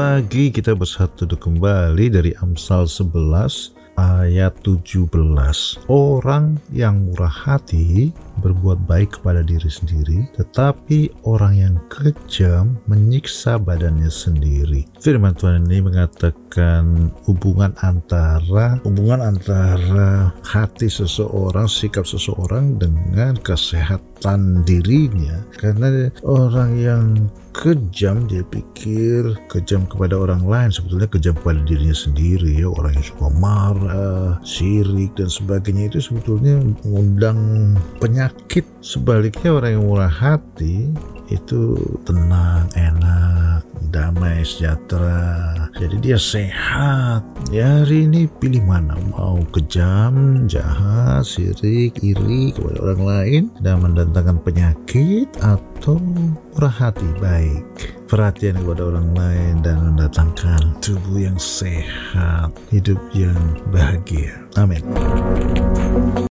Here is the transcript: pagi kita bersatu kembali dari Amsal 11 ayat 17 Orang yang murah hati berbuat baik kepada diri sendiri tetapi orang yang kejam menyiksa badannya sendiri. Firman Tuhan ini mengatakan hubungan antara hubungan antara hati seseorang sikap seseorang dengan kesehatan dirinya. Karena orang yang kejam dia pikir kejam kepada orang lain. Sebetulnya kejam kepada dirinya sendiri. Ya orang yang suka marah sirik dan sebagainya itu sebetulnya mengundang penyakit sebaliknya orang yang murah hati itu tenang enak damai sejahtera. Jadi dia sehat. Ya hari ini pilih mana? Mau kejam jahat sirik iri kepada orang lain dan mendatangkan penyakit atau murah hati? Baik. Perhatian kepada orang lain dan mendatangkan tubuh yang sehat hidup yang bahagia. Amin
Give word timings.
pagi 0.00 0.48
kita 0.48 0.72
bersatu 0.72 1.28
kembali 1.28 2.08
dari 2.08 2.32
Amsal 2.40 2.88
11 2.88 4.00
ayat 4.00 4.56
17 4.64 5.12
Orang 5.92 6.56
yang 6.72 7.04
murah 7.04 7.28
hati 7.28 8.08
berbuat 8.40 8.88
baik 8.88 9.20
kepada 9.20 9.44
diri 9.44 9.68
sendiri 9.68 10.26
tetapi 10.34 11.12
orang 11.28 11.54
yang 11.54 11.74
kejam 11.92 12.80
menyiksa 12.88 13.60
badannya 13.60 14.08
sendiri. 14.08 14.88
Firman 15.04 15.36
Tuhan 15.36 15.68
ini 15.68 15.84
mengatakan 15.84 17.12
hubungan 17.28 17.76
antara 17.84 18.80
hubungan 18.82 19.20
antara 19.20 20.32
hati 20.44 20.88
seseorang 20.88 21.68
sikap 21.68 22.08
seseorang 22.08 22.80
dengan 22.80 23.36
kesehatan 23.40 24.62
dirinya. 24.64 25.40
Karena 25.56 26.08
orang 26.22 26.70
yang 26.76 27.04
kejam 27.50 28.30
dia 28.30 28.46
pikir 28.46 29.34
kejam 29.50 29.84
kepada 29.90 30.14
orang 30.14 30.46
lain. 30.46 30.70
Sebetulnya 30.70 31.08
kejam 31.10 31.34
kepada 31.34 31.60
dirinya 31.66 31.96
sendiri. 31.96 32.62
Ya 32.62 32.68
orang 32.70 32.94
yang 32.94 33.06
suka 33.06 33.28
marah 33.36 34.38
sirik 34.46 35.12
dan 35.18 35.28
sebagainya 35.28 35.90
itu 35.90 35.98
sebetulnya 35.98 36.62
mengundang 36.86 37.74
penyakit 37.98 38.29
sebaliknya 38.80 39.54
orang 39.54 39.70
yang 39.78 39.84
murah 39.86 40.10
hati 40.10 40.90
itu 41.30 41.78
tenang 42.02 42.66
enak 42.74 43.62
damai 43.90 44.42
sejahtera. 44.42 45.54
Jadi 45.78 45.96
dia 46.02 46.18
sehat. 46.18 47.22
Ya 47.54 47.82
hari 47.82 48.06
ini 48.06 48.26
pilih 48.38 48.62
mana? 48.66 48.98
Mau 49.14 49.42
kejam 49.54 50.46
jahat 50.50 51.26
sirik 51.26 51.98
iri 52.02 52.54
kepada 52.54 52.78
orang 52.82 53.02
lain 53.02 53.42
dan 53.62 53.82
mendatangkan 53.82 54.38
penyakit 54.42 55.30
atau 55.42 55.98
murah 56.54 56.74
hati? 56.74 57.06
Baik. 57.22 57.62
Perhatian 58.10 58.58
kepada 58.58 58.90
orang 58.90 59.14
lain 59.14 59.54
dan 59.62 59.78
mendatangkan 59.86 60.74
tubuh 60.82 61.30
yang 61.30 61.38
sehat 61.38 62.50
hidup 62.74 62.98
yang 63.14 63.38
bahagia. 63.70 64.34
Amin 64.58 64.82